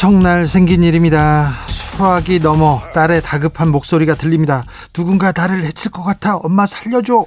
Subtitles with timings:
[0.00, 1.50] 추석날 생긴 일입니다.
[1.68, 4.64] 수학이 넘어 딸의 다급한 목소리가 들립니다.
[4.94, 7.26] 누군가 나를 해칠 것 같아 엄마 살려줘.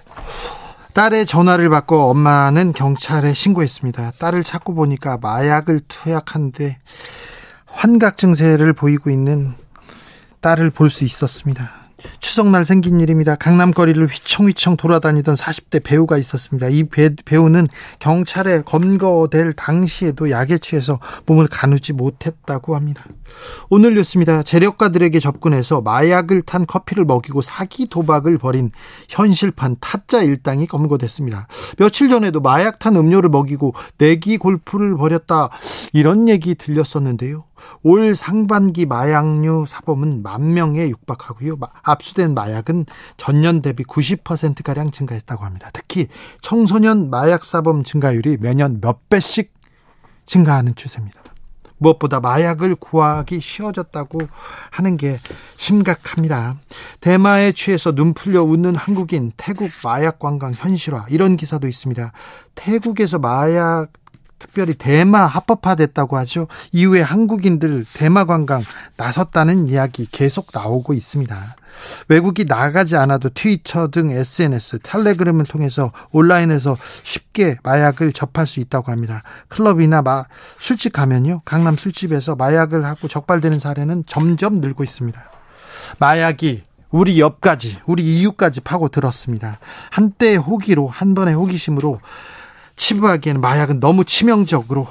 [0.94, 4.14] 딸의 전화를 받고 엄마는 경찰에 신고했습니다.
[4.18, 6.80] 딸을 찾고 보니까 마약을 투약한데
[7.68, 9.54] 환각 증세를 보이고 있는
[10.42, 11.83] 딸을 볼 수 있었습니다.
[12.20, 13.36] 추석날 생긴 일입니다.
[13.36, 16.70] 강남 거리를 휘청휘청 돌아다니던 40대 배우가 있었습니다.
[16.70, 17.68] 이 배, 배우는
[18.00, 23.04] 경찰에 검거될 당시에도 약에 취해서 몸을 가누지 못했다고 합니다.
[23.70, 24.44] 오늘 뉴스입니다.
[24.44, 28.72] 재력가들에게 접근해서 마약을 탄 커피를 먹이고 사기 도박을 벌인
[29.10, 31.48] 현실판 타짜 일당이 검거됐습니다.
[31.78, 35.50] 며칠 전에도 마약 탄 음료를 먹이고 내기 골프를 벌였다
[35.94, 37.46] 이런 얘기 들렸었는데요.
[37.82, 41.58] 올 상반기 마약류 사범은 만 명에 육박하고요.
[41.84, 42.86] 압수된 마약은
[43.18, 45.70] 전년 대비 90%가량 증가했다고 합니다.
[45.74, 46.08] 특히
[46.42, 49.54] 청소년 마약 사범 증가율이 매년 몇 배씩
[50.26, 51.22] 증가하는 추세입니다.
[51.78, 54.20] 무엇보다 마약을 구하기 쉬워졌다고
[54.72, 55.20] 하는 게
[55.58, 56.56] 심각합니다.
[57.02, 62.12] 대마에 취해서 눈 풀려 웃는 한국인, 태국 마약 관광 현실화 이런 기사도 있습니다.
[62.56, 63.92] 태국에서 마약
[64.44, 66.48] 특별히 대마 합법화됐다고 하죠.
[66.74, 68.62] 이후에 한국인들 대마 관광
[68.98, 71.56] 나섰다는 이야기 계속 나오고 있습니다.
[72.10, 79.24] 외국이 나가지 않아도 트위터 등 SNS, 텔레그램을 통해서 온라인에서 쉽게 마약을 접할 수 있다고 합니다.
[79.48, 80.26] 클럽이나 마,
[80.60, 81.42] 술집 가면요.
[81.46, 85.24] 강남 술집에서 마약을 하고 적발되는 사례는 점점 늘고 있습니다.
[86.00, 89.58] 마약이 우리 옆까지, 우리 이웃까지 파고 들었습니다.
[89.90, 92.00] 한때의 호기로, 한 번의 호기심으로
[92.76, 94.88] 치부하기에는 마약은 너무 치명적으로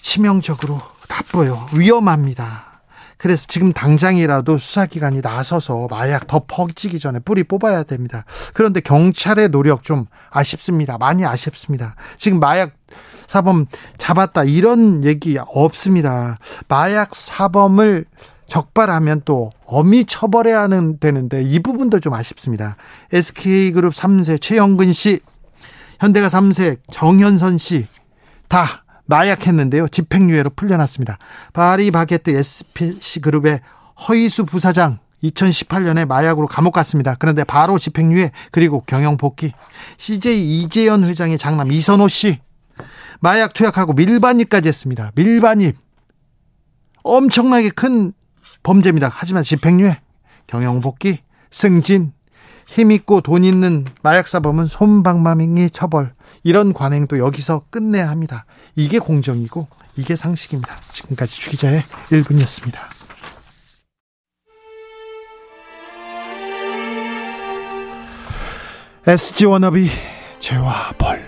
[0.00, 1.66] 치명적으로 나빠요.
[1.72, 2.68] 위험합니다.
[3.16, 8.24] 그래서 지금 당장이라도 수사기관이 나서서 마약 더 퍼지기 전에 뿌리 뽑아야 됩니다.
[8.54, 10.98] 그런데 경찰의 노력 좀 아쉽습니다.
[10.98, 11.96] 많이 아쉽습니다.
[12.16, 12.72] 지금 마약
[13.26, 13.66] 사범
[13.98, 16.38] 잡았다 이런 얘기 없습니다.
[16.68, 18.04] 마약 사범을
[18.46, 22.76] 적발하면 또 엄히 처벌해야 하는 되는데 이 부분도 좀 아쉽습니다.
[23.12, 25.20] SK그룹 3세 최영근 씨
[25.98, 27.86] 현대가 3세 정현선 씨
[28.48, 29.88] 다 마약했는데요.
[29.88, 31.18] 집행유예로 풀려났습니다.
[31.52, 33.60] 파리바게트 SPC 그룹의
[34.08, 37.14] 허이수 부사장 2018년에 마약으로 감옥 갔습니다.
[37.18, 39.52] 그런데 바로 집행유예 그리고 경영 복귀.
[39.96, 42.40] CJ 이재현 회장의 장남 이선호 씨
[43.20, 45.10] 마약 투약하고 밀반입까지 했습니다.
[45.14, 45.76] 밀반입
[47.02, 48.12] 엄청나게 큰
[48.62, 49.10] 범죄입니다.
[49.12, 50.00] 하지만 집행유예
[50.46, 51.18] 경영 복귀
[51.50, 52.12] 승진
[52.68, 56.12] 힘 있고 돈 있는 마약사범은 손방망이 처벌.
[56.44, 58.44] 이런 관행도 여기서 끝내야 합니다.
[58.76, 60.76] 이게 공정이고 이게 상식입니다.
[60.92, 62.78] 지금까지 주기자의 1분이었습니다.
[69.06, 69.88] SG 워너비
[70.38, 71.27] 죄와 벌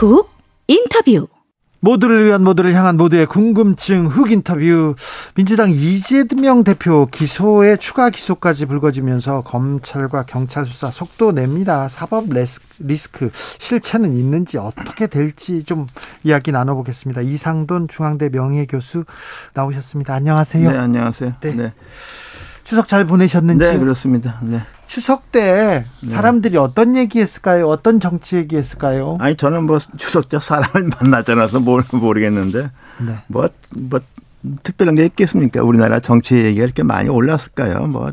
[0.00, 0.30] 훅
[0.66, 1.28] 인터뷰
[1.80, 4.94] 모두를 위한 모두를 향한 모두의 궁금증 흑 인터뷰
[5.34, 11.88] 민주당 이재명 대표 기소에 추가 기소까지 불거지면서 검찰과 경찰 수사 속도 냅니다.
[11.88, 12.28] 사법
[12.78, 15.86] 리스크 실체는 있는지 어떻게 될지 좀
[16.24, 17.20] 이야기 나눠보겠습니다.
[17.20, 19.04] 이상돈 중앙대 명예교수
[19.52, 20.14] 나오셨습니다.
[20.14, 20.70] 안녕하세요.
[20.70, 21.34] 네, 안녕하세요.
[21.42, 21.54] 네.
[21.54, 21.72] 네.
[22.70, 23.64] 추석 잘 보내셨는지?
[23.64, 24.38] 네, 그렇습니다.
[24.42, 24.60] 네.
[24.86, 26.08] 추석 때 네.
[26.08, 26.58] 사람들이 네.
[26.60, 27.68] 어떤 얘기했을까요?
[27.68, 29.16] 어떤 정치 얘기했을까요?
[29.18, 32.70] 아니 저는 뭐 추석 때 사람을 만나지 않아서 뭘 모르겠는데
[33.04, 33.14] 네.
[33.26, 34.00] 뭐뭐 뭐
[34.62, 35.64] 특별한 게 있겠습니까?
[35.64, 37.88] 우리나라 정치 얘기가 이렇게 많이 올랐을까요?
[37.88, 38.08] 뭐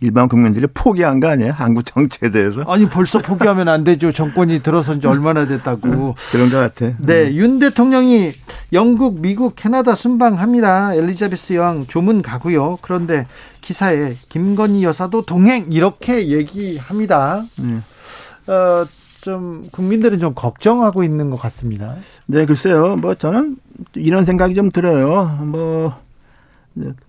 [0.00, 1.52] 일반 국민들이 포기한 거 아니에요?
[1.52, 2.62] 한국 정치에 대해서?
[2.62, 4.12] 아니 벌써 포기하면 안 되죠.
[4.12, 6.14] 정권이 들어선 지 얼마나 됐다고.
[6.30, 6.94] 그런 것 같아.
[6.98, 7.32] 네, 음.
[7.34, 8.32] 윤 대통령이
[8.72, 10.94] 영국, 미국, 캐나다 순방합니다.
[10.94, 12.78] 엘리자베스 여왕 조문 가고요.
[12.82, 13.26] 그런데
[13.60, 17.44] 기사에 김건희 여사도 동행 이렇게 얘기합니다.
[17.56, 18.52] 네.
[18.52, 18.84] 어,
[19.20, 21.94] 좀 국민들은 좀 걱정하고 있는 것 같습니다.
[22.26, 22.96] 네, 글쎄요.
[22.96, 23.56] 뭐 저는
[23.94, 25.38] 이런 생각이 좀 들어요.
[25.44, 25.94] 뭐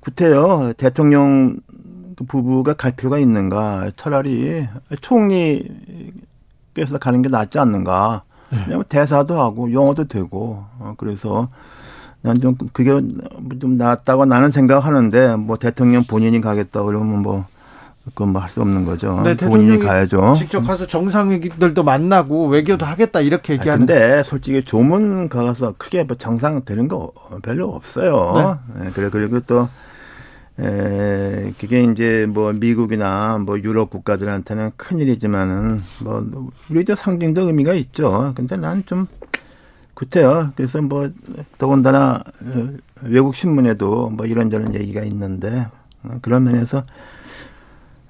[0.02, 1.58] 구태여 대통령
[2.28, 3.92] 부부가 갈 필요가 있는가?
[3.96, 4.68] 차라리
[5.02, 8.24] 총리께서 가는 게 낫지 않는가?
[8.52, 8.60] 네.
[8.66, 11.50] 왜냐면 대사도 하고 영어도 되고 어, 그래서
[12.22, 12.92] 난 좀 그게
[13.60, 17.46] 좀 낫다고 나는 생각하는데 뭐 대통령 본인이 가겠다 그러면 뭐
[18.06, 19.22] 그건 뭐 할 수 없는 거죠.
[19.24, 20.36] 네, 본인이 가야죠.
[20.38, 23.86] 직접 가서 정상들도 만나고 외교도 하겠다 이렇게 얘기하는.
[23.86, 27.12] 근데 솔직히 조문 가서 크게 뭐 정상 되는 거
[27.44, 28.60] 별로 없어요.
[28.76, 28.86] 네.
[28.86, 29.68] 네, 그래 그리고 또
[30.60, 38.34] 에, 그게 이제 뭐 미국이나 뭐 유럽 국가들한테는 큰 일이지만은 뭐 우리도 상징적 의미가 있죠.
[38.36, 39.08] 근데 난 좀
[39.96, 40.52] 그때요.
[40.56, 41.10] 그래서 뭐
[41.58, 42.70] 더군다나 어,
[43.04, 45.68] 외국 신문에도 뭐 이런저런 얘기가 있는데
[46.22, 46.84] 그런 면에서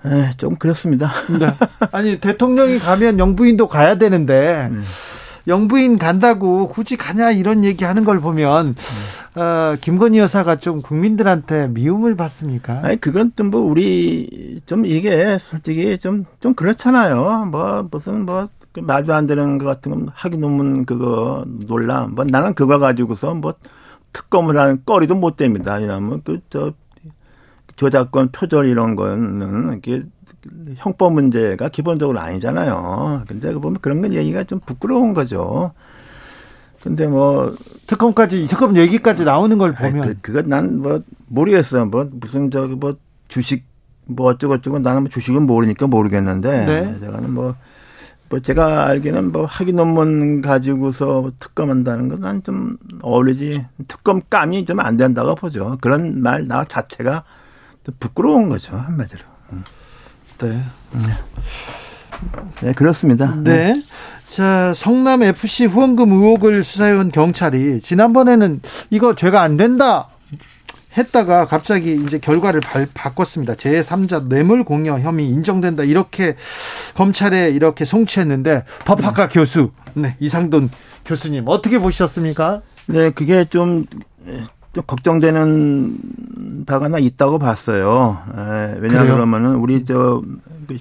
[0.06, 1.12] 에, 좀 그렇습니다.
[1.40, 1.54] 네.
[1.92, 4.80] 아니 대통령이 가면 영부인도 가야 되는데 네.
[5.48, 8.76] 영부인 간다고 굳이 가냐 이런 얘기하는 걸 보면
[9.36, 9.42] 네.
[9.42, 12.80] 어, 김건희 여사가 좀 국민들한테 미움을 받습니까?
[12.84, 17.48] 아니 그건 또 뭐 우리 좀 이게 솔직히 좀좀 좀 그렇잖아요.
[17.52, 22.16] 뭐 무슨 뭐그 말도 안 되는 것 같은 건 하기 논문 그거 논란.
[22.16, 23.54] 뭐 나는 그거 가지고서 뭐
[24.14, 25.76] 특검을 하는 거리도 못 됩니다.
[25.76, 26.74] 왜냐하면 그저
[27.76, 30.04] 저작권 표절 이런 거는 이게
[30.78, 33.24] 형법 문제가 기본적으로 아니잖아요.
[33.28, 35.72] 근데 보면 그런 건 얘기가 좀 부끄러운 거죠.
[36.82, 37.56] 근데 뭐
[37.88, 41.86] 특검까지 특검 얘기까지 나오는 걸 보면 아이, 그, 그건 난 뭐 모르겠어요.
[41.86, 42.96] 뭐 무슨 저기 뭐
[43.30, 43.64] 주식
[44.06, 47.00] 뭐 어쩌고 저쩌고 나는 뭐 주식은 모르니까 모르겠는데 네.
[47.00, 47.56] 제가는 뭐,
[48.28, 54.98] 뭐 제가 알기는 뭐 학위 논문 가지고서 특검한다는 건 난 좀 어울리지 특검감이 좀 안
[54.98, 55.78] 된다고 보죠.
[55.80, 57.24] 그런 말 나 자체가
[58.00, 59.22] 부끄러운 거죠 한마디로.
[60.50, 61.12] 네.
[62.62, 63.36] 네, 그렇습니다.
[63.36, 63.74] 네.
[63.74, 63.84] 네.
[64.30, 70.10] 자, 성남 FC 후원금 의혹을 수사해온 경찰이 지난번에는 이거 죄가 안 된다
[70.98, 73.54] 했다가 갑자기 이제 결과를 발, 바꿨습니다.
[73.54, 75.84] 제3자 뇌물 공여 혐의 인정된다.
[75.84, 76.36] 이렇게
[76.96, 79.34] 검찰에 이렇게 송치했는데 법학과 네.
[79.34, 80.70] 교수, 네, 이상돈
[81.06, 82.62] 교수님 어떻게 보셨습니까?
[82.88, 83.86] 네, 그게 좀,
[84.74, 88.18] 좀 걱정되는 바가 나 있다고 봤어요.
[88.36, 90.22] 에, 왜냐 그러면은 우리 저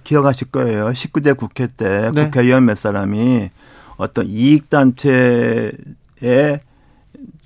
[0.03, 0.89] 기억하실 거예요.
[0.91, 2.25] 19대 국회 때 네.
[2.25, 3.51] 국회의원 몇 사람이
[3.99, 5.73] 어떤 이익 단체에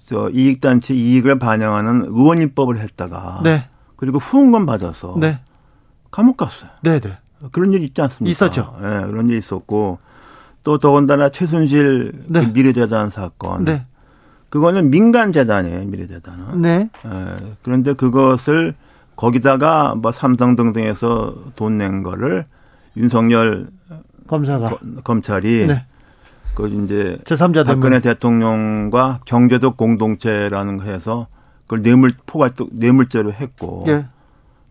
[0.06, 3.68] 저 이익 단체 이익을 반영하는 의원 입법을 했다가 네.
[3.96, 5.38] 그리고 후원금 받아서 네.
[6.12, 6.70] 감옥 갔어요.
[6.82, 7.18] 네, 네.
[7.50, 8.30] 그런 일 있지 않습니까?
[8.30, 8.76] 있었죠.
[8.80, 9.98] 예, 네, 그런 일 있었고
[10.62, 12.40] 또 더군다나 최순실 네.
[12.40, 13.64] 그 미래재단 사건.
[13.64, 13.82] 네.
[14.48, 16.62] 그거는 민간 재단이에요, 미래재단은.
[16.62, 16.88] 네.
[17.04, 18.74] 예, 그런데 그것을
[19.16, 22.44] 거기다가 뭐 삼성 등등에서 돈 낸 거를
[22.96, 23.68] 윤석열
[24.26, 25.84] 검사가 거, 검찰이 네.
[26.54, 31.26] 그 이제 제3자 박근혜 대통령과 경제적 공동체라는 거 해서
[31.64, 34.06] 그걸 뇌물 포괄적 뇌물죄로 했고 네.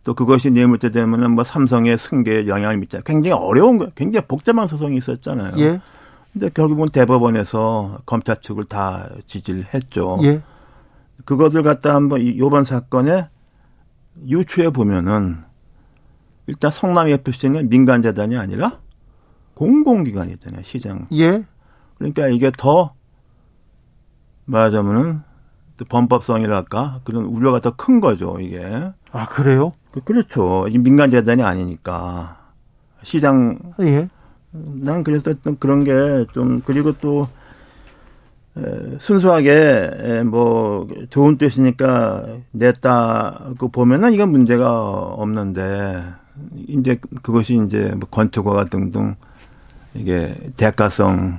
[0.04, 4.98] 또 그것이 뇌물죄 되면은 뭐 삼성의 승계에 영향을 미쳐 굉장히 어려운 거 굉장히 복잡한 소송이
[4.98, 5.54] 있었잖아요.
[5.58, 5.82] 예.
[6.36, 10.20] 근데 결국은 대법원에서 검찰 측을 다 지지를 했죠.
[10.24, 10.44] 예.
[11.24, 13.30] 그것을 갖다 한번 이번 사건에
[14.28, 15.38] 유추해 보면은
[16.48, 18.80] 일단 성남 FC는 민간 재단이 아니라
[19.54, 21.08] 공공기관이잖아요, 시장.
[21.14, 21.46] 예.
[21.98, 22.90] 그러니까 이게 더
[24.44, 25.22] 말하자면은
[25.88, 28.90] 범법성이랄까 그런 우려가 더 큰 거죠, 이게.
[29.14, 29.72] 아, 그래요?
[29.92, 30.68] 그, 그렇죠.
[30.68, 32.42] 이 민간 재단이 아니니까.
[33.04, 34.10] 시장 예.
[34.82, 37.28] 난 그래서 그런 게 좀 그리고 또
[39.00, 46.04] 순수하게 뭐 좋은 뜻이니까 냈다고 보면은 이건 문제가 없는데
[46.68, 49.16] 이제 그것이 이제 뭐 권투과 등등
[49.94, 51.36] 이게 대가성이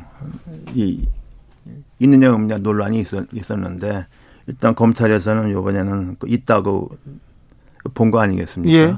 [1.99, 4.07] 있느냐 없느냐 논란이 있었, 있었는데
[4.47, 6.91] 일단 검찰에서는 요번에는 그 있다고
[7.95, 8.73] 본 거 아니겠습니까?
[8.75, 8.97] 예.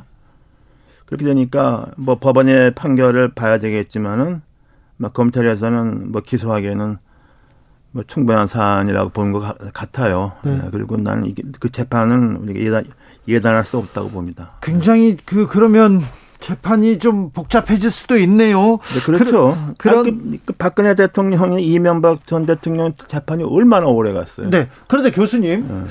[1.08, 4.42] 그렇게 되니까 뭐 법원의 판결을 봐야 되겠지만은
[4.98, 6.98] 막 검찰에서는 뭐 기소하기에는
[7.92, 10.32] 뭐 충분한 사안이라고 보는 것 같아요.
[10.44, 10.56] 네.
[10.56, 10.68] 네.
[10.70, 12.84] 그리고 나는 이게 그 재판은 우리가 예단,
[13.26, 14.52] 예단할 수 없다고 봅니다.
[14.60, 16.04] 굉장히 그 그러면
[16.40, 18.72] 재판이 좀 복잡해질 수도 있네요.
[18.72, 19.56] 네, 그렇죠.
[19.78, 24.50] 그, 런 그, 그 박근혜 대통령이 이명박 전 대통령 재판이 얼마나 오래 갔어요.
[24.50, 24.68] 네.
[24.88, 25.66] 그런데 교수님.
[25.66, 25.84] 네.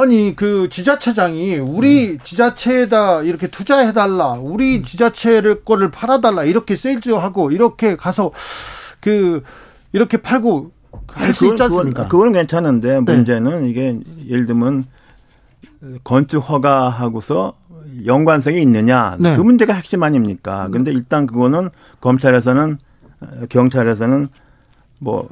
[0.00, 2.18] 아니 그 지자체장이 우리 음.
[2.22, 4.82] 지자체에다 이렇게 투자해 달라, 우리 음.
[4.82, 8.32] 지자체를 거를 팔아 달라 이렇게 세일즈하고 이렇게 가서
[9.00, 9.42] 그
[9.92, 10.72] 이렇게 팔고
[11.08, 12.08] 할 수 있지 않습니까?
[12.08, 13.00] 그건, 괜찮은데 네.
[13.00, 13.98] 문제는 이게
[14.28, 14.84] 예를 들면
[16.02, 17.54] 건축 허가하고서
[18.06, 19.36] 연관성이 있느냐 네.
[19.36, 20.68] 그 문제가 핵심 아닙니까?
[20.72, 21.70] 근데 일단 그거는
[22.00, 22.78] 검찰에서는
[23.48, 24.28] 경찰에서는
[24.98, 25.28] 뭐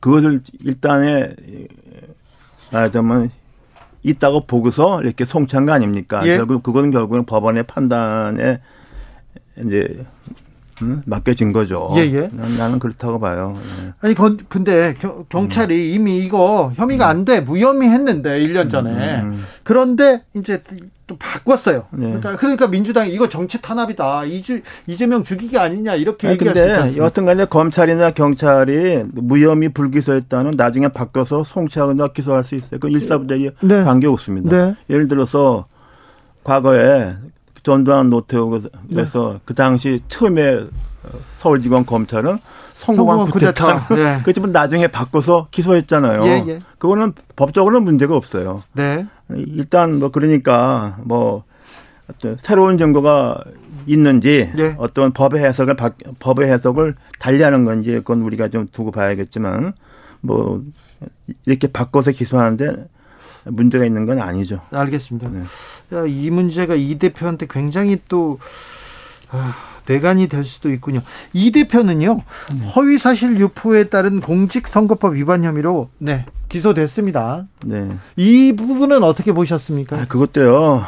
[0.00, 1.34] 그것을 일단에
[2.72, 3.30] 말하자면
[4.02, 6.26] 있다고 보고서 이렇게 송치한 거 아닙니까?
[6.26, 6.36] 예.
[6.36, 8.60] 결국 그건 결국은 법원의 판단에
[9.64, 10.04] 이제
[10.82, 11.92] 음, 맡겨진 거죠.
[11.96, 12.30] 예, 예.
[12.32, 13.58] 나는 그렇다고 봐요.
[13.84, 13.92] 예.
[14.00, 14.14] 아니,
[14.48, 14.94] 근데
[15.28, 15.94] 경찰이 음.
[15.94, 17.10] 이미 이거 혐의가 음.
[17.10, 17.40] 안 돼.
[17.40, 19.20] 무혐의 했는데, 1년 전에.
[19.20, 19.44] 음, 음.
[19.64, 20.62] 그런데 이제
[21.08, 21.86] 또 바꿨어요.
[21.90, 22.06] 네.
[22.06, 24.26] 그러니까, 그러니까 민주당이 이거 정치 탄압이다.
[24.26, 25.96] 이주, 이재명 죽이기 아니냐.
[25.96, 26.96] 이렇게 얘기할 수 있다.
[26.98, 32.78] 여하튼 간에 검찰이나 경찰이 무혐의 불기소했다는 나중에 바꿔서 송치하거나 기소할 수 있어요.
[32.78, 33.82] 그 일사부대에 네.
[33.82, 34.56] 관계 없습니다.
[34.56, 34.76] 네.
[34.90, 35.66] 예를 들어서
[36.44, 37.16] 과거에
[37.62, 39.38] 전두환 노태우에서 네.
[39.44, 40.60] 그 당시 처음에
[41.34, 42.38] 서울지검 검찰은
[42.74, 43.88] 성공한 쿠데타.
[43.94, 44.20] 네.
[44.24, 46.24] 그렇지만 나중에 바꿔서 기소했잖아요.
[46.26, 46.60] 예, 예.
[46.78, 48.62] 그거는 법적으로는 문제가 없어요.
[48.72, 49.06] 네.
[49.34, 51.44] 일단 뭐 그러니까 뭐
[52.38, 53.42] 새로운 증거가
[53.86, 54.74] 있는지 네.
[54.78, 55.76] 어떤 법의 해석을
[56.18, 59.72] 법의 해석을 달리하는 건지 그건 우리가 좀 두고 봐야겠지만
[60.20, 60.62] 뭐
[61.46, 62.88] 이렇게 바꿔서 기소하는데
[63.44, 64.60] 문제가 있는 건 아니죠.
[64.70, 65.30] 알겠습니다.
[65.30, 66.08] 네.
[66.08, 68.38] 이 문제가 이 대표한테 굉장히 또
[69.30, 69.54] 아,
[69.88, 71.00] 대간이 될 수도 있군요.
[71.32, 72.20] 이 대표는요
[72.76, 77.46] 허위 사실 유포에 따른 공직선거법 위반 혐의로 네 기소됐습니다.
[77.64, 77.88] 네.
[78.16, 79.96] 이 부분은 어떻게 보셨습니까?
[79.96, 80.84] 아, 그것도요.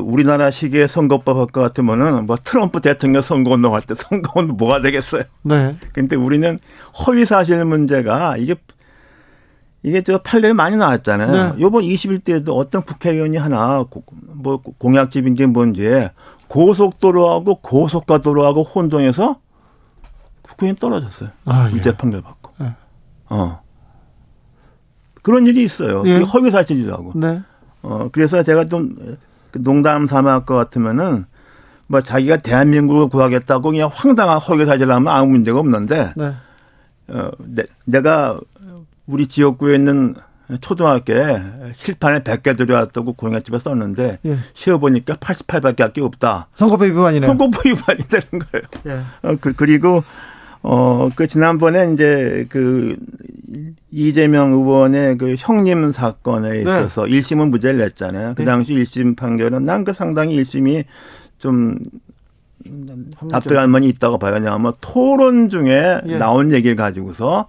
[0.00, 4.80] 우리나라 시기의 선거법 할것 같으면은 뭐 트럼프 대통령 선거 운동 할 때 선거 운동 뭐가
[4.80, 5.24] 되겠어요.
[5.42, 5.72] 네.
[5.92, 6.58] 근데 우리는
[7.06, 8.54] 허위 사실 문제가 이게
[9.82, 11.32] 이게 저 판례 많이 나왔잖아요.
[11.32, 11.60] 네.
[11.60, 13.84] 요번 21대에도 어떤 국회의원이 하나
[14.34, 16.08] 뭐 공약집인지 뭔지
[16.52, 19.40] 고속도로하고 고속가도로하고 혼동해서
[20.42, 21.30] 국회의원 떨어졌어요.
[21.46, 21.74] 아, 예.
[21.74, 22.52] 유죄 판결 받고.
[22.58, 22.74] 네.
[23.30, 23.62] 어.
[25.22, 26.02] 그런 일이 있어요.
[26.04, 26.18] 예.
[26.18, 27.12] 허위 사실이라고.
[27.14, 27.40] 네.
[27.80, 28.94] 어, 그래서 제가 좀
[29.52, 31.24] 농담 삼아 할것 같으면은
[31.86, 36.34] 뭐 자기가 대한민국을 구하겠다고 그냥 황당한 허위 사실을 하면 아무 문제가 없는데 네.
[37.08, 38.38] 어, 내, 내가
[39.06, 40.14] 우리 지역구에 있는
[40.60, 41.42] 초등학교에
[41.74, 44.36] 실판에 100개 들여왔다고 공약집에 썼는데 예.
[44.54, 46.48] 쉬어보니까 88밖에 할게 없다.
[46.54, 47.26] 선거법 위반이네.
[47.26, 48.64] 선거법 위반이 되는 거예요.
[48.86, 49.28] 예.
[49.28, 50.02] 어, 그, 그리고
[50.62, 52.96] 어, 그 지난번에 이제 그
[53.90, 56.60] 이재명 의원의 그 형님 사건에 네.
[56.60, 57.12] 있어서 네.
[57.20, 58.34] 1심은 무죄를 냈잖아요.
[58.36, 58.46] 그 네.
[58.46, 58.82] 당시 네.
[58.82, 60.84] 1심 판결은 난 그 상당히 1심이
[61.38, 61.78] 좀
[63.22, 64.34] 납득할 만이 있다고 봐요.
[64.34, 66.16] 왜냐하면 토론 중에 예.
[66.16, 67.48] 나온 얘기를 가지고서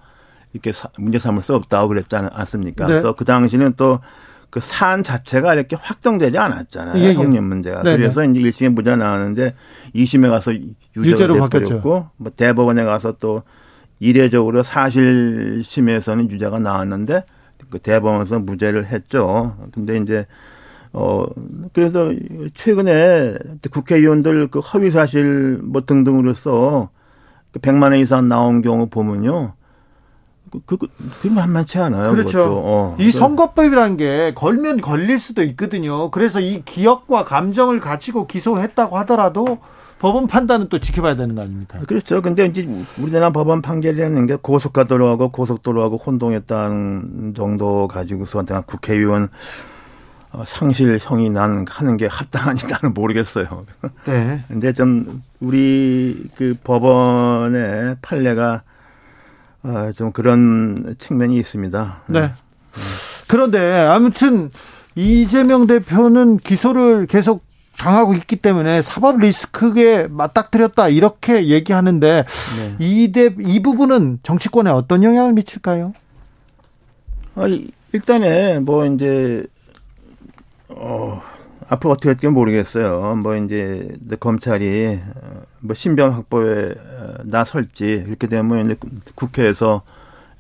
[0.53, 2.87] 이렇게 문제 삼을 수 없다고 그랬지 않습니까?
[2.87, 3.01] 네.
[3.01, 7.03] 또그 당시는 또그 사안 자체가 이렇게 확정되지 않았잖아요.
[7.03, 7.13] 예, 예.
[7.13, 7.81] 형님 문제가.
[7.83, 7.97] 네, 네.
[7.97, 8.31] 그래서 네.
[8.31, 9.55] 이제 1심에 무죄 나왔는데
[9.95, 10.53] 2심에 가서
[10.95, 13.43] 유죄로 돼버렸고 뭐 대법원에 가서 또
[13.99, 17.23] 이례적으로 사실심에서는 유죄가 나왔는데
[17.69, 19.57] 그 대법원에서 무죄를 했죠.
[19.71, 20.27] 근데 이제
[20.91, 21.25] 어
[21.73, 22.11] 그래서
[22.53, 23.35] 최근에
[23.71, 26.89] 국회의원들 그 허위 사실 뭐 등등으로서
[27.51, 29.55] 그 100만 원 이상 나온 경우 보면요.
[30.65, 30.87] 그, 그,
[31.21, 32.11] 그 만만치 않아요.
[32.11, 32.61] 그렇죠.
[32.63, 32.95] 어.
[32.99, 36.11] 이 선거법이라는 게 걸면 걸릴 수도 있거든요.
[36.11, 39.59] 그래서 이 기억과 감정을 가지고 기소했다고 하더라도
[39.99, 41.79] 법원 판단은 또 지켜봐야 되는 거 아닙니까?
[41.87, 42.21] 그렇죠.
[42.21, 42.67] 근데 이제
[42.97, 49.29] 우리나라 법원 판결이라는 게 고속가도로하고 고속도로하고 혼동했다는 정도 가지고서 내가 국회의원
[50.33, 53.65] 어, 상실형이 난 하는 게 합당한지 나는 모르겠어요.
[54.05, 54.43] 네.
[54.47, 58.72] 근데 좀 우리 그 법원의 판례가 어,
[59.95, 62.01] 좀 그런 측면이 있습니다.
[62.07, 62.21] 네.
[62.21, 62.33] 네.
[63.27, 64.51] 그런데 아무튼
[64.95, 67.43] 이재명 대표는 기소를 계속
[67.77, 72.25] 당하고 있기 때문에 사법 리스크에 맞닥뜨렸다 이렇게 얘기하는데
[72.57, 72.75] 네.
[72.79, 75.93] 이대 이 부분은 정치권에 어떤 영향을 미칠까요?
[77.35, 77.43] 아,
[77.93, 79.45] 일단에 뭐 이제
[80.69, 81.21] 어
[81.67, 83.15] 앞으로 어떻게 될지 모르겠어요.
[83.15, 83.87] 뭐 이제
[84.19, 84.99] 검찰이
[85.63, 86.75] 뭐 신변 확보에
[87.23, 88.75] 나설지 이렇게 되면 이제
[89.15, 89.83] 국회에서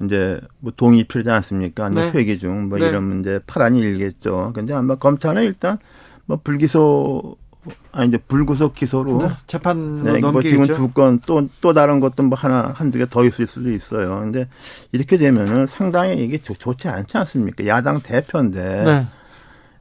[0.03, 1.87] 이제 뭐 동의 필요하지 않습니까?
[1.89, 2.11] 네.
[2.11, 2.89] 회기 중뭐 네.
[2.89, 4.51] 이런 문제 파란이 일겠죠.
[4.53, 5.77] 근데 아마 검찰은 일단
[6.25, 7.37] 뭐 불기소
[7.93, 12.97] 아니 이제 불구속 기소로 네, 재판 네, 뭐 지금 두건또또 다른 것도 뭐 하나 한두
[12.97, 14.19] 개 더 있을 수도 있어요.
[14.19, 14.49] 근데
[14.91, 17.65] 이렇게 되면은 상당히 이게 좋, 지 않지 않습니까?
[17.67, 19.07] 야당 대표인데 네.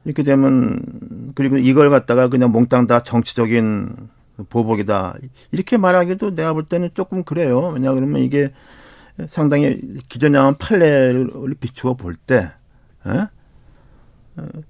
[0.05, 4.07] 이렇게 되면 그리고 이걸 갖다가 그냥 몽땅 다 정치적인
[4.49, 5.15] 보복이다
[5.51, 7.69] 이렇게 말하기도 내가 볼 때는 조금 그래요.
[7.69, 8.51] 왜냐 그러면 이게
[9.27, 12.51] 상당히 기존에 한 판례를 비추어 볼때
[13.07, 13.27] 예?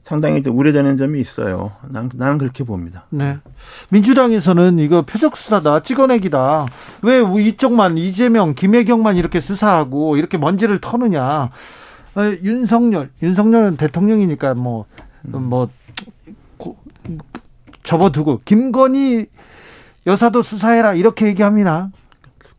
[0.03, 1.71] 상당히 우려되는 점이 있어요.
[1.87, 3.05] 난, 나는 그렇게 봅니다.
[3.09, 3.37] 네.
[3.89, 6.65] 민주당에서는 이거 표적 수사다, 찍어내기다.
[7.01, 11.49] 왜 이쪽만 이재명, 김혜경만 이렇게 수사하고 이렇게 먼지를 터느냐.
[12.15, 14.85] 어, 윤석열, 윤석열은 대통령이니까 뭐,
[15.21, 15.69] 뭐,
[16.57, 16.77] 고,
[17.83, 19.27] 접어두고 김건희
[20.05, 21.89] 여사도 수사해라 이렇게 얘기합니다.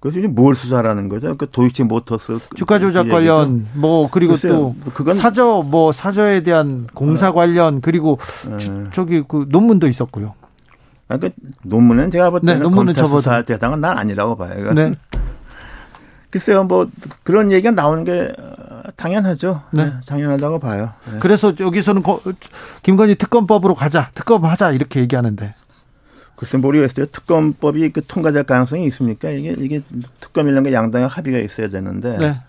[0.01, 1.35] 그래서 이제 뭘 수사라는 거죠?
[1.37, 4.37] 그 도이치 모터스 주가 조작 관련 뭐 그리고.
[4.37, 7.33] 또뭐 그건 사저 뭐 사저에 대한 공사 어.
[7.33, 8.85] 관련 그리고 네.
[8.93, 10.35] 저기 그 논문도 있었고요.
[11.09, 11.31] 아, 그
[11.63, 14.55] 논문은 제가 볼 때는 네, 논문은 수사할 대상은 난 아니라고 봐요.
[14.59, 14.75] 이건.
[14.75, 14.93] 네.
[16.31, 16.89] 글쎄요, 뭐
[17.23, 18.31] 그런 얘기가 나오는 게
[18.97, 19.63] 당연하죠.
[19.71, 19.85] 네.
[19.87, 19.93] 네.
[20.07, 20.91] 당연하다고 봐요.
[21.11, 21.19] 네.
[21.21, 22.21] 그래서 여기서는 거,
[22.83, 25.55] 김건희 특검법으로 가자, 특검하자 이렇게 얘기하는데.
[26.37, 27.07] 글쎄 모르겠어요.
[27.07, 29.31] 특검법이 그 통과될 가능성이 있습니까?
[29.31, 29.83] 이게 이게
[30.21, 32.19] 특검이라는 게 양당의 합의가 있어야 되는데.
[32.19, 32.41] 네.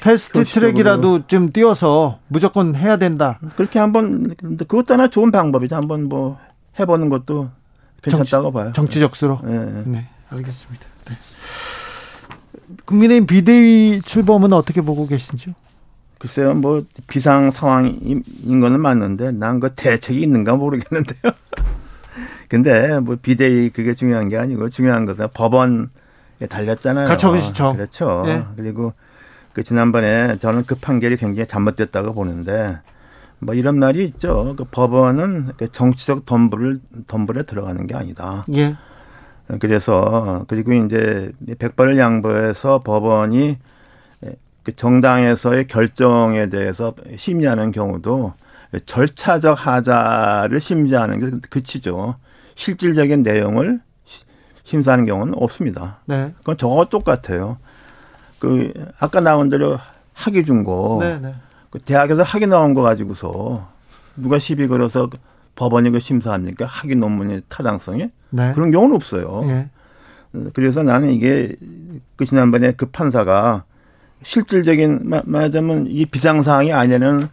[0.00, 3.38] 패스트 트랙이라도 좀 띄워서 무조건 해야 된다.
[3.56, 5.76] 그렇게 한번 그것도 하나 좋은 방법이죠.
[5.76, 6.38] 한번 뭐
[6.78, 7.50] 해보는 것도
[8.02, 8.72] 괜찮다고 정치, 봐요.
[8.74, 9.40] 정치적으로.
[9.44, 9.58] 네.
[9.58, 9.82] 네.
[9.86, 10.84] 네, 알겠습니다.
[11.06, 11.14] 네.
[12.84, 15.54] 국민의힘 비대위 출범은 어떻게 보고 계신지요?
[16.18, 18.24] 글쎄요, 뭐 비상 상황인
[18.60, 21.32] 거는 맞는데 난 그 대책이 있는가 모르겠는데요.
[22.48, 25.86] 근데 뭐 비대위 그게 중요한 게 아니고 중요한 것은 법원에
[26.48, 27.08] 달렸잖아요.
[27.08, 27.76] 가처분 신청.
[27.76, 28.22] 그렇죠.
[28.24, 28.44] 네.
[28.56, 28.94] 그리고
[29.52, 32.78] 그 지난번에 저는 그 판결이 굉장히 잘못됐다고 보는데
[33.38, 34.54] 뭐 이런 말이 있죠.
[34.56, 38.44] 그 법원은 그 정치적 덤불을 덤불에 들어가는 게 아니다.
[38.54, 38.76] 예.
[39.60, 43.58] 그래서 그리고 이제 백발을 양보해서 법원이
[44.62, 48.34] 그 정당에서의 결정에 대해서 심리하는 경우도
[48.84, 52.16] 절차적 하자를 심리하는 게 그치죠.
[52.58, 53.78] 실질적인 내용을
[54.64, 56.00] 심사하는 경우는 없습니다.
[56.06, 56.34] 네.
[56.38, 57.58] 그건 저거 똑같아요.
[58.40, 59.78] 그 아까 나온 대로
[60.12, 61.34] 학위 준거 네, 네.
[61.70, 63.68] 그 대학에서 학위 나온 거 가지고서
[64.16, 65.08] 누가 시비 걸어서
[65.54, 66.66] 법원이 그 심사합니까?
[66.66, 68.10] 학위 논문의 타당성이?
[68.30, 68.52] 네.
[68.52, 69.44] 그런 경우는 없어요.
[69.44, 69.70] 예.
[70.52, 71.54] 그래서 나는 이게
[72.16, 73.64] 그 지난번에 그 판사가
[74.24, 77.28] 실질적인 말하자면 이 비상 상황이 아니라는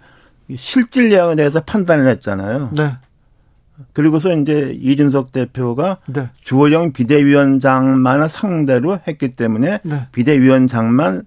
[0.56, 2.70] 실질 내용에 대해서 판단을 했잖아요.
[2.76, 2.96] 네.
[3.94, 6.30] 그리고서 이제 이준석 대표가 네.
[6.42, 10.08] 주호영 비대위원장만을 상대로 했기 때문에 네.
[10.12, 11.24] 비대위원장만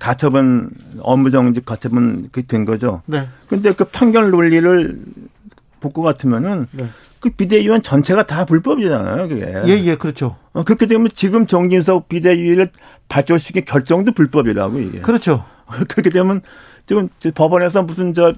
[0.00, 3.02] 가처분 업무정지 가처분 그된 거죠.
[3.06, 3.28] 네.
[3.48, 4.98] 근데 그 판결 논리를
[5.80, 6.88] 볼 것 같으면은 네.
[7.20, 9.52] 그 비대위원 전체가 다 불법이잖아요, 그게.
[9.66, 10.36] 예, 예, 그렇죠.
[10.52, 12.70] 어, 그렇게 되면 지금 정진석 비대위를
[13.08, 15.00] 발족시킨 결정도 불법이라고 이게.
[15.00, 15.44] 그렇죠.
[15.88, 16.40] 그렇게 되면
[16.86, 18.32] 지금 법원에서 무슨 저,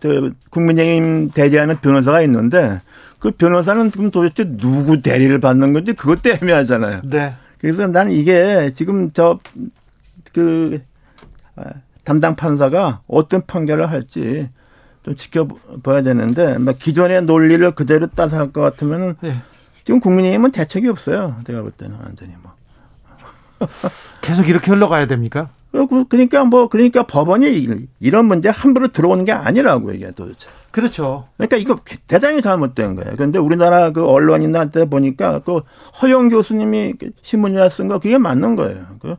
[0.00, 2.80] 저 국민의힘 대리하는 변호사가 있는데
[3.18, 7.00] 그 변호사는 지금 도대체 누구 대리를 받는 건지 그것도 애매하잖아요.
[7.04, 7.34] 네.
[7.58, 9.38] 그래서 난 이게 지금 저
[10.32, 10.80] 그
[12.04, 14.48] 담당 판사가 어떤 판결을 할지
[15.02, 19.36] 좀 지켜봐야 되는데 막 기존의 논리를 그대로 따라할 것 같으면 네.
[19.84, 21.36] 지금 국민의힘은 대책이 없어요.
[21.44, 22.52] 내가 볼 때는 완전히 뭐.
[24.22, 25.50] 계속 이렇게 흘러가야 됩니까?
[25.70, 27.68] 그러니까 뭐 그러니까 법원이
[28.00, 30.48] 이런 문제 함부로 들어오는 게 아니라고 이게 도대체.
[30.70, 31.28] 그렇죠.
[31.36, 33.12] 그러니까 이거 대단히 잘못된 거예요.
[33.16, 35.62] 그런데 우리나라 그 언론이나 때 보니까 그
[36.00, 38.86] 허영 교수님이 신문이나 쓴 거 그게 맞는 거예요.
[39.00, 39.16] 그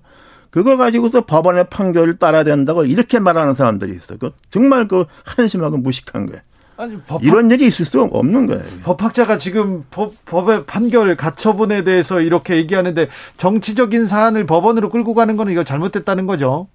[0.50, 4.18] 그거 가지고서 법원의 판결을 따라야 된다고 이렇게 말하는 사람들이 있어.
[4.18, 6.42] 그 정말 그 한심하고 무식한 거예요.
[6.80, 8.64] 아니, 법학, 이런 일이 있을 수 없는 거예요.
[8.84, 15.52] 법학자가 지금 법, 법의 판결 가처분에 대해서 이렇게 얘기하는데 정치적인 사안을 법원으로 끌고 가는 거는
[15.52, 16.70] 이거 잘못됐다는 거죠.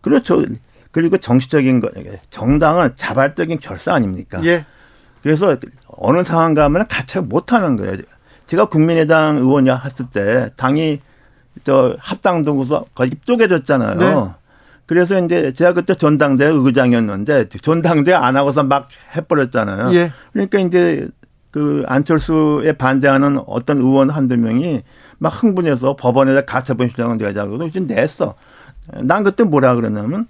[0.00, 0.44] 그렇죠.
[0.92, 1.90] 그리고 정치적인 거,
[2.30, 4.40] 정당은 자발적인 결사 아닙니까?
[4.44, 4.64] 예.
[5.24, 5.56] 그래서
[5.88, 7.96] 어느 상황 가면 가처 못 하는 거예요.
[8.46, 11.00] 제가 국민의당 의원이 했을 때 당이
[11.64, 13.96] 저 합당도구서 거의 쪼개졌잖아요.
[13.98, 14.30] 네.
[14.86, 19.94] 그래서 이제 제가 그때 전당대 의장이었는데 전당대 안 하고서 막 해버렸잖아요.
[19.94, 20.12] 예.
[20.32, 21.08] 그러니까 이제
[21.50, 24.82] 그 안철수에 반대하는 어떤 의원 한두 명이
[25.18, 28.34] 막 흥분해서 법원에다 가처분 신청을 내자고 그래서 냈어.
[29.02, 30.26] 난 그때 뭐라 그러냐면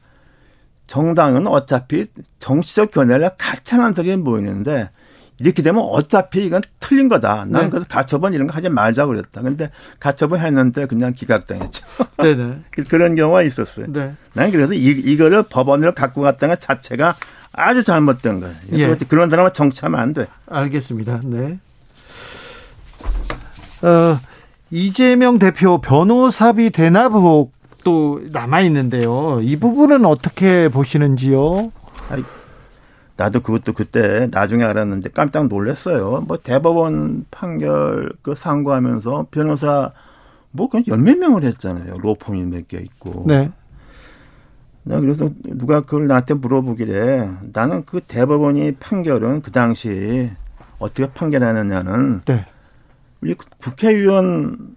[0.86, 2.06] 정당은 어차피
[2.38, 3.30] 정치적 견해를
[3.72, 4.90] 하는 소리에 모이는데
[5.38, 7.46] 이렇게 되면 어차피 이건 틀린 거다.
[7.48, 7.70] 나는 네.
[7.70, 9.42] 그래서 가처분 이런 거 하지 말자 그랬다.
[9.42, 11.84] 근데 가처분 했는데 그냥 기각당했죠.
[12.18, 12.58] 네네.
[12.88, 13.86] 그런 경우가 있었어요.
[13.88, 14.12] 네.
[14.32, 17.16] 난 그래서 이, 이거를 법원으로 갖고 갔다는 것 자체가
[17.52, 18.54] 아주 잘못된 거예요.
[18.72, 18.96] 예.
[19.08, 20.26] 그런 사람은 정치하면 안 돼.
[20.46, 21.20] 알겠습니다.
[21.24, 21.58] 네.
[23.82, 24.18] 어,
[24.70, 27.12] 이재명 대표 변호사비 대납
[27.84, 29.40] 또 남아 있는데요.
[29.42, 31.70] 이 부분은 어떻게 보시는지요?
[32.10, 32.24] 아이,
[33.16, 36.24] 나도 그것도 그때 나중에 알았는데 깜짝 놀랐어요.
[36.26, 39.92] 뭐 대법원 판결 그 상고하면서 변호사
[40.50, 41.98] 뭐 그냥 열몇 명을 했잖아요.
[41.98, 43.24] 로펌이 몇 개 있고.
[43.26, 43.50] 네.
[44.82, 50.30] 나 그래서 누가 그걸 나한테 물어보길래 나는 그 대법원이 판결은 그 당시
[50.78, 52.44] 어떻게 판결하느냐는 네.
[53.22, 54.74] 우리 국회의원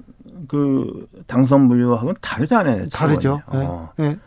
[0.47, 2.87] 그 당선 무효하고는 다르잖아요.
[2.89, 3.41] 다르죠.
[3.51, 3.65] 네.
[3.65, 3.89] 어.
[3.97, 4.17] 네.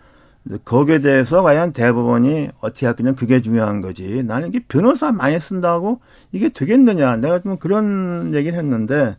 [0.64, 4.22] 거기에 대해서 과연 대법원이 어떻게 할 거냐 그게 중요한 거지.
[4.24, 6.00] 나는 이게 변호사 많이 쓴다고
[6.32, 7.16] 이게 되겠느냐.
[7.16, 9.16] 내가 좀 그런 얘기를 했는데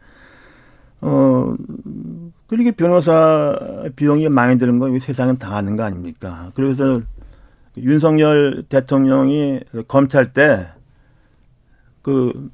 [1.02, 1.56] 어
[2.48, 3.58] 그렇게 변호사
[3.96, 6.52] 비용이 많이 드는 건 세상은 다 아는 거 아닙니까?
[6.56, 7.02] 그래서
[7.78, 10.68] 윤석열 대통령이 검찰 때
[12.02, 12.50] 그,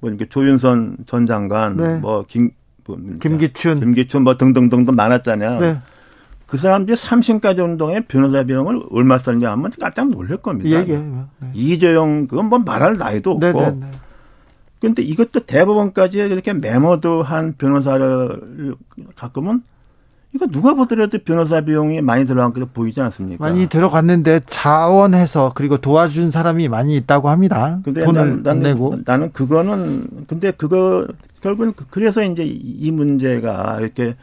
[0.00, 1.94] 뭐, 이렇게 조윤선 전 장관, 네.
[1.96, 2.50] 뭐, 김,
[2.86, 3.80] 뭐, 김기춘.
[3.80, 5.60] 김기춘 뭐 등등등등 많았잖아요.
[5.60, 5.78] 네.
[6.50, 10.84] 그 사람들이 3심까지 운동에 변호사 비용을 얼마 썼는지 하면 깜짝 놀랄 겁니다.
[10.84, 10.96] 예, 예.
[10.96, 11.24] 네.
[11.54, 13.60] 이재용, 그건 뭐 말할 나이도 없고.
[13.60, 13.90] 네.
[14.80, 18.74] 그런데 이것도 대법원까지 이렇게 메모도 한 변호사를
[19.14, 19.62] 가끔은
[20.32, 23.44] 이거 누가 보더라도 변호사 비용이 많이 들어간 것으로 보이지 않습니까?
[23.44, 27.78] 많이 들어갔는데 자원해서 그리고 도와준 사람이 많이 있다고 합니다.
[27.84, 31.06] 근데 돈을 난, 내고 나는 그거는 근데 그거
[31.42, 34.16] 결국은 그, 그래서 이제 이 문제가 이렇게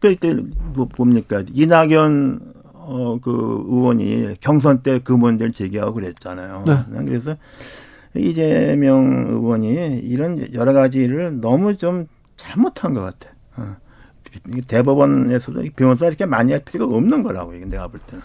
[0.00, 0.34] 그때
[0.74, 3.30] 뭐 뭡니까 이낙연 어 그
[3.68, 6.64] 의원이 경선 때 그 문제를 제기하고 그랬잖아요.
[6.66, 7.04] 네.
[7.04, 7.36] 그래서
[8.16, 12.06] 이재명 의원이 이런 여러 가지를 너무 좀
[12.36, 13.30] 잘못한 것 같아.
[13.56, 13.76] 어.
[14.66, 18.22] 대법원에서도 변호사 이렇게 많이 할 필요가 없는 거라고 내가 볼 때는.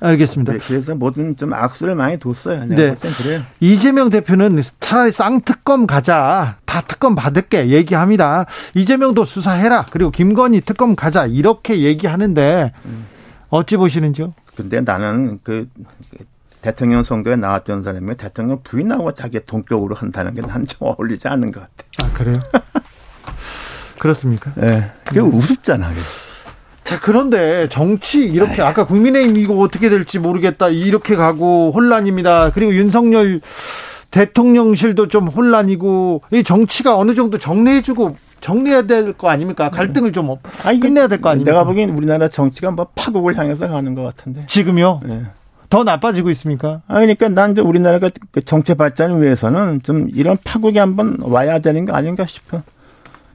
[0.00, 0.54] 알겠습니다.
[0.66, 2.64] 그래서 뭐든 좀 악수를 많이 뒀어요.
[2.66, 2.94] 네.
[2.94, 3.42] 볼땐 그래요.
[3.60, 6.56] 이재명 대표는 차라리 쌍특검 가자.
[6.64, 8.46] 다 특검 받을게 얘기합니다.
[8.74, 9.86] 이재명도 수사해라.
[9.90, 11.26] 그리고 김건희 특검 가자.
[11.26, 12.72] 이렇게 얘기하는데
[13.50, 14.32] 어찌 보시는지요?
[14.56, 15.68] 근데 나는 그
[16.62, 21.60] 대통령 선거에 나왔던 사람이 대통령 부인하고 자기 동격으로 한다는 게 난 좀 어울리지 않는 것
[21.60, 22.06] 같아.
[22.06, 22.40] 아, 그래요?
[23.98, 24.50] 그렇습니까?
[24.56, 24.90] 네.
[25.04, 25.32] 그게 음.
[25.34, 25.90] 우습잖아.
[26.84, 30.68] 자, 그런데 정치 이렇게 아까 국민의힘 이거 어떻게 될지 모르겠다.
[30.68, 32.50] 이렇게 가고 혼란입니다.
[32.52, 33.40] 그리고 윤석열
[34.10, 39.70] 대통령실도 좀 혼란이고 이 정치가 어느 정도 정리해주고 정리해야 될 거 아닙니까?
[39.70, 40.34] 갈등을 좀
[40.80, 41.52] 끝내야 될 거 아닙니까?
[41.52, 44.44] 내가 보기엔 우리나라 정치가 뭐 파국을 향해서 가는 것 같은데.
[44.46, 45.02] 지금요?
[45.04, 45.22] 네.
[45.68, 46.80] 더 나빠지고 있습니까?
[46.88, 51.84] 아, 그러니까 난 이제 우리나라가 그 정치 발전을 위해서는 좀 이런 파국이 한번 와야 되는
[51.86, 52.62] 거 아닌가 싶어.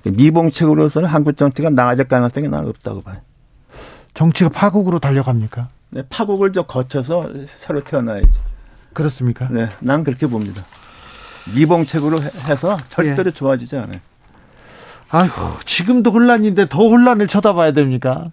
[0.03, 3.15] 미봉책으로서는 한국 정치가 나아질 가능성이 나는 없다고 봐요.
[4.15, 5.67] 정치가 파국으로 달려갑니까?
[5.91, 8.27] 네, 파국을 저 거쳐서 새로 태어나야지.
[8.93, 9.47] 그렇습니까?
[9.51, 10.63] 네, 난 그렇게 봅니다.
[11.53, 13.33] 미봉책으로 해서 절대로 예.
[13.33, 13.99] 좋아지지 않아요.
[15.11, 18.31] 아이고, 지금도 혼란인데 더 혼란을 쳐다봐야 됩니까?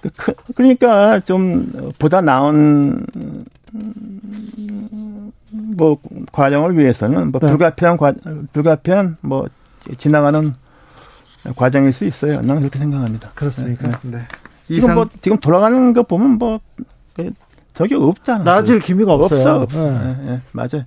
[0.00, 3.04] 그, 그러니까 좀 보다 나은
[5.50, 5.98] 뭐
[6.32, 7.48] 과정을 위해서는 뭐 네.
[7.48, 8.14] 불가피한 과,
[8.52, 9.46] 불가피한 뭐
[9.98, 10.54] 지나가는
[11.54, 12.36] 과정일 수 있어요.
[12.40, 13.30] 나는 그렇게 생각합니다.
[13.34, 14.00] 그렇습니까?
[14.02, 14.18] 네.
[14.18, 14.28] 네.
[14.68, 17.32] 지금 뭐 지금 돌아가는 거 보면 뭐그
[17.74, 18.44] 저기 없잖아.
[18.44, 19.40] 나아질 기미가 없어요.
[19.40, 19.90] 없어, 없어.
[19.90, 19.98] 네.
[19.98, 20.40] 네, 네.
[20.52, 20.84] 맞아요.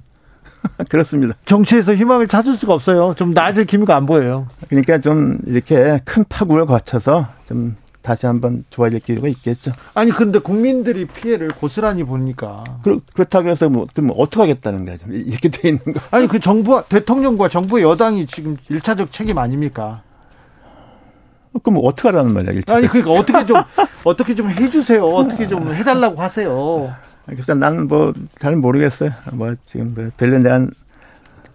[0.90, 1.36] 그렇습니다.
[1.46, 3.14] 정치에서 희망을 찾을 수가 없어요.
[3.16, 4.48] 좀 나아질 기미가 안 보여요.
[4.68, 9.72] 그러니까 좀 이렇게 큰 파국을 거쳐서 좀 다시 한번 좋아질 기회가 있겠죠.
[9.94, 15.06] 아니 근데 국민들이 피해를 고스란히 보니까 그렇, 그렇 다고 해서 뭐 그럼 어떻게 하겠다는 거죠?
[15.12, 16.00] 이렇게 돼 있는 거.
[16.12, 20.02] 아니 그 정부 대통령과 정부 여당이 지금 일차적 책임 아닙니까?
[21.64, 22.78] 그럼 뭐 어떻게 하라는 말이야, 일단.
[22.78, 23.58] 아니, 그러니까 어떻게 좀,
[24.04, 25.04] 어떻게 좀 해주세요.
[25.04, 26.94] 어떻게 좀 해달라고 하세요.
[27.26, 29.12] 그러니까 나는 뭐, 잘 모르겠어요.
[29.34, 30.72] 뭐, 지금, 뭐 별로 대한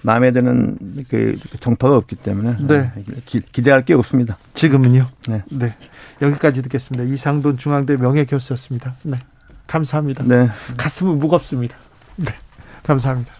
[0.02, 0.76] 마음에 드는
[1.08, 2.56] 그 정파가 없기 때문에.
[2.60, 2.92] 네.
[3.24, 4.36] 기, 기대할 게 없습니다.
[4.52, 5.08] 지금은요?
[5.28, 5.42] 네.
[5.50, 5.74] 네.
[6.20, 7.10] 여기까지 듣겠습니다.
[7.10, 8.94] 이상돈 중앙대 명예교수였습니다.
[9.04, 9.18] 네.
[9.66, 10.24] 감사합니다.
[10.24, 10.48] 네.
[10.76, 11.74] 가슴은 무겁습니다.
[12.16, 12.34] 네.
[12.82, 13.32] 감사합니다.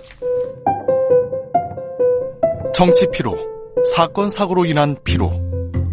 [2.75, 3.37] 정치 피로,
[3.95, 5.44] 사건 사고로 인한 피로.